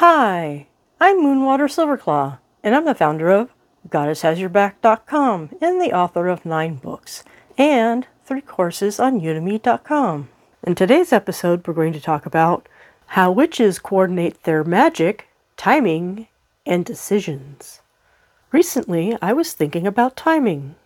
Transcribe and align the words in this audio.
Hi, 0.00 0.66
I'm 0.98 1.18
Moonwater 1.18 1.68
Silverclaw, 1.68 2.38
and 2.64 2.74
I'm 2.74 2.86
the 2.86 2.94
founder 2.94 3.28
of 3.28 3.50
GoddessHasYourBack.com 3.90 5.50
and 5.60 5.78
the 5.78 5.92
author 5.92 6.28
of 6.28 6.46
nine 6.46 6.76
books 6.76 7.22
and 7.58 8.06
three 8.24 8.40
courses 8.40 8.98
on 8.98 9.20
Udemy.com. 9.20 10.30
In 10.66 10.74
today's 10.74 11.12
episode, 11.12 11.66
we're 11.66 11.74
going 11.74 11.92
to 11.92 12.00
talk 12.00 12.24
about 12.24 12.66
how 13.08 13.30
witches 13.30 13.78
coordinate 13.78 14.44
their 14.44 14.64
magic, 14.64 15.28
timing, 15.58 16.28
and 16.64 16.82
decisions. 16.82 17.82
Recently, 18.52 19.18
I 19.20 19.34
was 19.34 19.52
thinking 19.52 19.86
about 19.86 20.16
timing. 20.16 20.76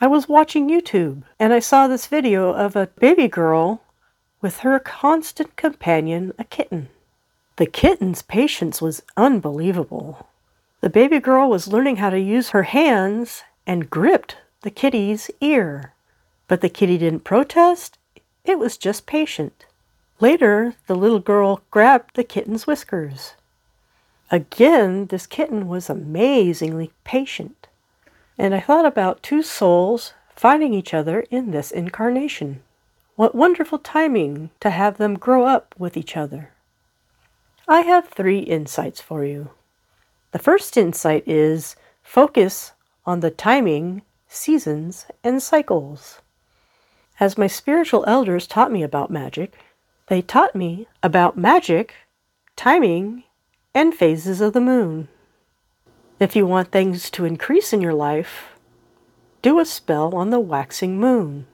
I 0.00 0.06
was 0.06 0.28
watching 0.28 0.70
YouTube 0.70 1.24
and 1.40 1.52
I 1.52 1.58
saw 1.58 1.88
this 1.88 2.06
video 2.06 2.52
of 2.52 2.76
a 2.76 2.86
baby 2.86 3.26
girl 3.26 3.82
with 4.40 4.58
her 4.58 4.78
constant 4.78 5.56
companion, 5.56 6.32
a 6.38 6.44
kitten. 6.44 6.90
The 7.58 7.66
kitten's 7.66 8.22
patience 8.22 8.80
was 8.80 9.02
unbelievable. 9.16 10.28
The 10.80 10.88
baby 10.88 11.18
girl 11.18 11.50
was 11.50 11.66
learning 11.66 11.96
how 11.96 12.08
to 12.10 12.20
use 12.20 12.50
her 12.50 12.62
hands 12.62 13.42
and 13.66 13.90
gripped 13.90 14.36
the 14.62 14.70
kitty's 14.70 15.28
ear. 15.40 15.92
But 16.46 16.60
the 16.60 16.68
kitty 16.68 16.96
didn't 16.98 17.24
protest, 17.24 17.98
it 18.44 18.60
was 18.60 18.76
just 18.76 19.06
patient. 19.06 19.66
Later, 20.20 20.76
the 20.86 20.94
little 20.94 21.18
girl 21.18 21.62
grabbed 21.72 22.14
the 22.14 22.22
kitten's 22.22 22.68
whiskers. 22.68 23.32
Again, 24.30 25.06
this 25.06 25.26
kitten 25.26 25.66
was 25.66 25.90
amazingly 25.90 26.92
patient. 27.02 27.66
And 28.38 28.54
I 28.54 28.60
thought 28.60 28.86
about 28.86 29.24
two 29.24 29.42
souls 29.42 30.14
finding 30.36 30.74
each 30.74 30.94
other 30.94 31.24
in 31.28 31.50
this 31.50 31.72
incarnation. 31.72 32.62
What 33.16 33.34
wonderful 33.34 33.80
timing 33.80 34.50
to 34.60 34.70
have 34.70 34.96
them 34.96 35.18
grow 35.18 35.44
up 35.44 35.74
with 35.76 35.96
each 35.96 36.16
other. 36.16 36.52
I 37.70 37.82
have 37.82 38.08
three 38.08 38.38
insights 38.38 39.02
for 39.02 39.26
you. 39.26 39.50
The 40.32 40.38
first 40.38 40.78
insight 40.78 41.28
is 41.28 41.76
focus 42.02 42.72
on 43.04 43.20
the 43.20 43.30
timing, 43.30 44.00
seasons, 44.26 45.04
and 45.22 45.42
cycles. 45.42 46.22
As 47.20 47.36
my 47.36 47.46
spiritual 47.46 48.06
elders 48.06 48.46
taught 48.46 48.72
me 48.72 48.82
about 48.82 49.10
magic, 49.10 49.52
they 50.06 50.22
taught 50.22 50.56
me 50.56 50.88
about 51.02 51.36
magic, 51.36 51.92
timing, 52.56 53.24
and 53.74 53.94
phases 53.94 54.40
of 54.40 54.54
the 54.54 54.62
moon. 54.62 55.08
If 56.18 56.34
you 56.34 56.46
want 56.46 56.72
things 56.72 57.10
to 57.10 57.26
increase 57.26 57.74
in 57.74 57.82
your 57.82 57.92
life, 57.92 58.58
do 59.42 59.58
a 59.58 59.66
spell 59.66 60.14
on 60.14 60.30
the 60.30 60.40
waxing 60.40 60.98
moon. 60.98 61.46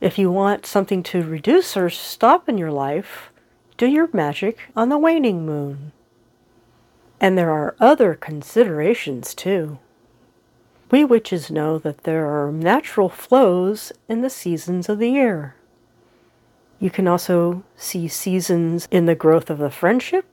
If 0.00 0.16
you 0.16 0.30
want 0.30 0.64
something 0.64 1.02
to 1.04 1.24
reduce 1.24 1.76
or 1.76 1.90
stop 1.90 2.48
in 2.48 2.56
your 2.56 2.70
life, 2.70 3.31
do 3.82 3.88
your 3.88 4.08
magic 4.12 4.60
on 4.76 4.90
the 4.90 4.96
waning 4.96 5.44
moon. 5.44 5.90
And 7.20 7.36
there 7.36 7.50
are 7.50 7.74
other 7.80 8.14
considerations 8.14 9.34
too. 9.34 9.80
We 10.92 11.04
witches 11.04 11.50
know 11.50 11.78
that 11.78 12.04
there 12.04 12.26
are 12.26 12.52
natural 12.52 13.08
flows 13.08 13.92
in 14.08 14.20
the 14.20 14.30
seasons 14.30 14.88
of 14.88 15.00
the 15.00 15.10
year. 15.10 15.56
You 16.78 16.90
can 16.90 17.08
also 17.08 17.64
see 17.76 18.06
seasons 18.06 18.86
in 18.92 19.06
the 19.06 19.16
growth 19.16 19.50
of 19.50 19.60
a 19.60 19.68
friendship 19.68 20.26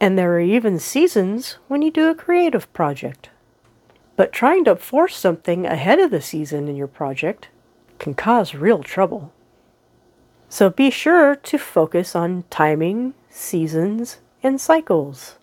and 0.00 0.18
there 0.18 0.32
are 0.32 0.40
even 0.40 0.78
seasons 0.78 1.58
when 1.68 1.82
you 1.82 1.90
do 1.90 2.08
a 2.08 2.14
creative 2.14 2.72
project. 2.72 3.28
But 4.16 4.32
trying 4.32 4.64
to 4.64 4.74
force 4.74 5.14
something 5.16 5.66
ahead 5.66 5.98
of 5.98 6.10
the 6.10 6.22
season 6.22 6.66
in 6.66 6.76
your 6.76 6.88
project 6.88 7.48
can 7.98 8.14
cause 8.14 8.54
real 8.54 8.82
trouble. 8.82 9.34
So 10.52 10.68
be 10.68 10.90
sure 10.90 11.36
to 11.36 11.58
focus 11.58 12.16
on 12.16 12.42
timing, 12.50 13.14
seasons, 13.28 14.18
and 14.42 14.60
cycles. 14.60 15.36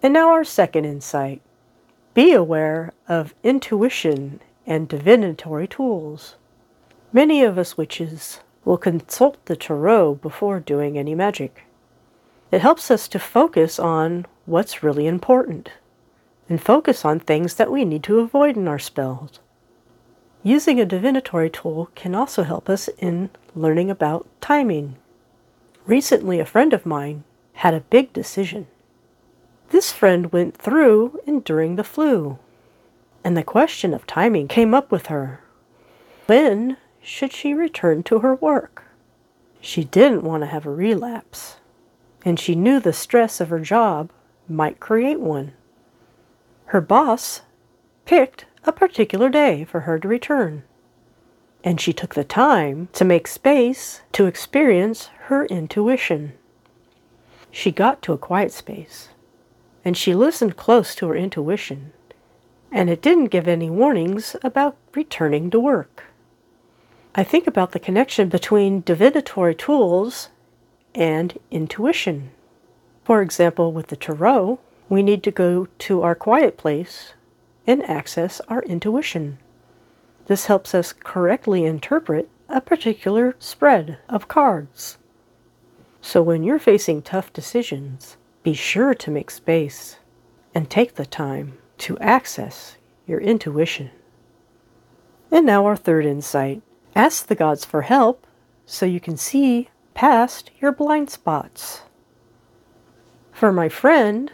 And 0.00 0.14
now 0.14 0.30
our 0.30 0.44
second 0.44 0.84
insight. 0.84 1.42
Be 2.14 2.32
aware 2.32 2.92
of 3.08 3.34
intuition 3.42 4.40
and 4.64 4.88
divinatory 4.88 5.66
tools. 5.66 6.36
Many 7.12 7.42
of 7.42 7.58
us 7.58 7.76
witches 7.76 8.38
will 8.64 8.78
consult 8.78 9.44
the 9.46 9.56
tarot 9.56 10.14
before 10.14 10.60
doing 10.60 10.96
any 10.96 11.16
magic. 11.16 11.64
It 12.52 12.60
helps 12.60 12.92
us 12.92 13.08
to 13.08 13.18
focus 13.18 13.80
on 13.80 14.26
what's 14.44 14.84
really 14.84 15.08
important 15.08 15.70
and 16.48 16.62
focus 16.62 17.04
on 17.04 17.18
things 17.18 17.54
that 17.54 17.72
we 17.72 17.84
need 17.84 18.04
to 18.04 18.20
avoid 18.20 18.56
in 18.56 18.68
our 18.68 18.78
spells. 18.78 19.40
Using 20.46 20.78
a 20.78 20.84
divinatory 20.84 21.50
tool 21.50 21.90
can 21.96 22.14
also 22.14 22.44
help 22.44 22.70
us 22.70 22.86
in 22.98 23.30
learning 23.56 23.90
about 23.90 24.28
timing. 24.40 24.94
Recently, 25.86 26.38
a 26.38 26.46
friend 26.46 26.72
of 26.72 26.86
mine 26.86 27.24
had 27.54 27.74
a 27.74 27.80
big 27.80 28.12
decision. 28.12 28.68
This 29.70 29.90
friend 29.90 30.32
went 30.32 30.56
through 30.56 31.18
enduring 31.26 31.74
the 31.74 31.82
flu, 31.82 32.38
and 33.24 33.36
the 33.36 33.42
question 33.42 33.92
of 33.92 34.06
timing 34.06 34.46
came 34.46 34.72
up 34.72 34.92
with 34.92 35.06
her. 35.06 35.40
When 36.26 36.76
should 37.02 37.32
she 37.32 37.52
return 37.52 38.04
to 38.04 38.20
her 38.20 38.36
work? 38.36 38.84
She 39.60 39.82
didn't 39.82 40.22
want 40.22 40.44
to 40.44 40.46
have 40.46 40.64
a 40.64 40.70
relapse 40.70 41.56
and 42.24 42.38
she 42.38 42.54
knew 42.54 42.78
the 42.78 42.92
stress 42.92 43.40
of 43.40 43.48
her 43.48 43.58
job 43.58 44.10
might 44.48 44.78
create 44.78 45.18
one. 45.18 45.54
Her 46.66 46.80
boss 46.80 47.42
picked 48.04 48.44
a 48.66 48.72
particular 48.72 49.28
day 49.28 49.64
for 49.64 49.80
her 49.80 49.98
to 49.98 50.08
return, 50.08 50.64
and 51.62 51.80
she 51.80 51.92
took 51.92 52.14
the 52.14 52.24
time 52.24 52.88
to 52.92 53.04
make 53.04 53.28
space 53.28 54.02
to 54.12 54.26
experience 54.26 55.10
her 55.26 55.46
intuition. 55.46 56.32
She 57.50 57.70
got 57.70 58.02
to 58.02 58.12
a 58.12 58.18
quiet 58.18 58.52
space, 58.52 59.10
and 59.84 59.96
she 59.96 60.14
listened 60.14 60.56
close 60.56 60.94
to 60.96 61.08
her 61.08 61.16
intuition, 61.16 61.92
and 62.72 62.90
it 62.90 63.00
didn't 63.00 63.26
give 63.26 63.46
any 63.46 63.70
warnings 63.70 64.34
about 64.42 64.76
returning 64.94 65.48
to 65.50 65.60
work. 65.60 66.04
I 67.14 67.24
think 67.24 67.46
about 67.46 67.72
the 67.72 67.78
connection 67.78 68.28
between 68.28 68.82
divinatory 68.82 69.54
tools 69.54 70.28
and 70.94 71.38
intuition. 71.50 72.30
For 73.04 73.22
example, 73.22 73.72
with 73.72 73.86
the 73.86 73.96
tarot, 73.96 74.58
we 74.88 75.02
need 75.02 75.22
to 75.22 75.30
go 75.30 75.68
to 75.78 76.02
our 76.02 76.14
quiet 76.14 76.56
place 76.56 77.12
and 77.66 77.82
access 77.88 78.40
our 78.48 78.62
intuition. 78.62 79.38
This 80.26 80.46
helps 80.46 80.74
us 80.74 80.92
correctly 80.92 81.64
interpret 81.64 82.28
a 82.48 82.60
particular 82.60 83.34
spread 83.38 83.98
of 84.08 84.28
cards. 84.28 84.98
So 86.00 86.22
when 86.22 86.42
you're 86.42 86.58
facing 86.58 87.02
tough 87.02 87.32
decisions, 87.32 88.16
be 88.42 88.54
sure 88.54 88.94
to 88.94 89.10
make 89.10 89.30
space 89.30 89.96
and 90.54 90.70
take 90.70 90.94
the 90.94 91.06
time 91.06 91.58
to 91.78 91.98
access 91.98 92.76
your 93.06 93.20
intuition. 93.20 93.90
And 95.30 95.44
now, 95.44 95.66
our 95.66 95.76
third 95.76 96.06
insight 96.06 96.62
ask 96.94 97.26
the 97.26 97.34
gods 97.34 97.64
for 97.64 97.82
help 97.82 98.26
so 98.64 98.86
you 98.86 99.00
can 99.00 99.16
see 99.16 99.68
past 99.94 100.50
your 100.60 100.72
blind 100.72 101.10
spots. 101.10 101.82
For 103.32 103.52
my 103.52 103.68
friend, 103.68 104.32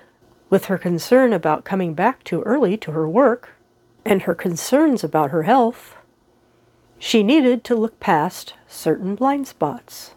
with 0.52 0.66
her 0.66 0.76
concern 0.76 1.32
about 1.32 1.64
coming 1.64 1.94
back 1.94 2.22
too 2.24 2.42
early 2.42 2.76
to 2.76 2.90
her 2.90 3.08
work 3.08 3.54
and 4.04 4.22
her 4.22 4.34
concerns 4.34 5.02
about 5.02 5.30
her 5.30 5.44
health, 5.44 5.96
she 6.98 7.22
needed 7.22 7.64
to 7.64 7.74
look 7.74 7.98
past 8.00 8.52
certain 8.68 9.14
blind 9.14 9.48
spots. 9.48 10.10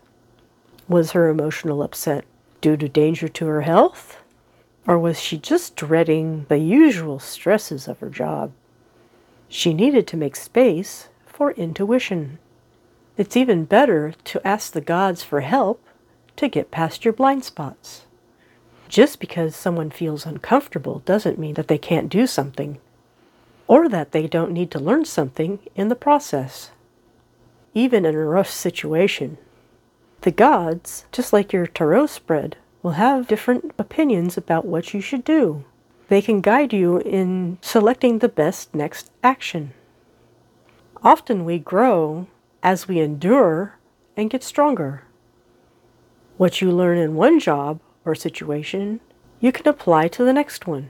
Was 0.89 1.11
her 1.13 1.29
emotional 1.29 1.81
upset 1.81 2.25
due 2.59 2.75
to 2.75 2.89
danger 2.89 3.29
to 3.29 3.45
her 3.45 3.61
health? 3.61 4.21
Or 4.85 4.99
was 4.99 5.21
she 5.21 5.37
just 5.37 5.77
dreading 5.77 6.45
the 6.49 6.57
usual 6.57 7.17
stresses 7.17 7.87
of 7.87 8.01
her 8.01 8.09
job? 8.09 8.51
She 9.47 9.73
needed 9.73 10.05
to 10.07 10.17
make 10.17 10.35
space 10.35 11.07
for 11.25 11.51
intuition. 11.51 12.39
It's 13.15 13.37
even 13.37 13.63
better 13.63 14.13
to 14.25 14.45
ask 14.45 14.73
the 14.73 14.81
gods 14.81 15.23
for 15.23 15.39
help 15.39 15.81
to 16.35 16.49
get 16.49 16.71
past 16.71 17.05
your 17.05 17.13
blind 17.13 17.45
spots. 17.45 18.05
Just 18.87 19.19
because 19.19 19.55
someone 19.55 19.89
feels 19.89 20.25
uncomfortable 20.25 21.01
doesn't 21.05 21.39
mean 21.39 21.55
that 21.55 21.67
they 21.67 21.77
can't 21.77 22.09
do 22.09 22.27
something, 22.27 22.79
or 23.67 23.89
that 23.89 24.11
they 24.11 24.27
don't 24.27 24.51
need 24.51 24.71
to 24.71 24.79
learn 24.79 25.05
something 25.05 25.59
in 25.75 25.87
the 25.87 25.95
process. 25.95 26.71
Even 27.73 28.05
in 28.05 28.15
a 28.15 28.19
rough 28.25 28.49
situation, 28.49 29.37
the 30.21 30.31
gods, 30.31 31.05
just 31.11 31.33
like 31.33 31.51
your 31.51 31.67
tarot 31.67 32.07
spread, 32.07 32.57
will 32.81 32.91
have 32.91 33.27
different 33.27 33.73
opinions 33.77 34.37
about 34.37 34.65
what 34.65 34.93
you 34.93 35.01
should 35.01 35.23
do. 35.23 35.65
They 36.07 36.21
can 36.21 36.41
guide 36.41 36.71
you 36.71 36.99
in 36.99 37.57
selecting 37.61 38.19
the 38.19 38.29
best 38.29 38.73
next 38.75 39.11
action. 39.23 39.73
Often 41.03 41.45
we 41.45 41.57
grow 41.59 42.27
as 42.61 42.87
we 42.87 42.99
endure 42.99 43.77
and 44.15 44.29
get 44.29 44.43
stronger. 44.43 45.03
What 46.37 46.61
you 46.61 46.71
learn 46.71 46.97
in 46.97 47.15
one 47.15 47.39
job 47.39 47.79
or 48.05 48.15
situation, 48.15 49.01
you 49.39 49.51
can 49.51 49.67
apply 49.67 50.07
to 50.09 50.23
the 50.23 50.33
next 50.33 50.67
one. 50.67 50.89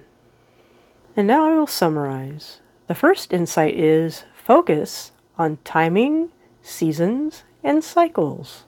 And 1.15 1.27
now 1.27 1.49
I 1.49 1.55
will 1.55 1.67
summarize. 1.67 2.59
The 2.87 2.95
first 2.95 3.33
insight 3.33 3.75
is 3.75 4.25
focus 4.35 5.11
on 5.37 5.57
timing, 5.63 6.29
seasons, 6.61 7.43
and 7.63 7.83
cycles. 7.83 8.65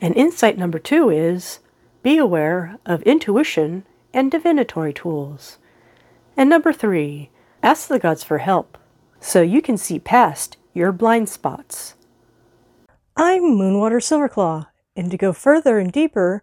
And 0.00 0.16
insight 0.16 0.58
number 0.58 0.78
two 0.78 1.10
is 1.10 1.60
Be 2.02 2.18
aware 2.18 2.78
of 2.86 3.02
intuition 3.02 3.84
and 4.12 4.30
divinatory 4.30 4.92
tools. 4.92 5.58
And 6.36 6.48
number 6.48 6.72
three, 6.72 7.30
ask 7.62 7.88
the 7.88 7.98
gods 7.98 8.24
for 8.24 8.38
help 8.38 8.78
so 9.20 9.42
you 9.42 9.60
can 9.60 9.76
see 9.76 9.98
past 9.98 10.56
your 10.72 10.92
blind 10.92 11.28
spots. 11.28 11.94
I'm 13.16 13.42
Moonwater 13.42 14.00
Silverclaw, 14.00 14.66
and 14.94 15.10
to 15.10 15.16
go 15.16 15.32
further 15.32 15.78
and 15.78 15.92
deeper, 15.92 16.42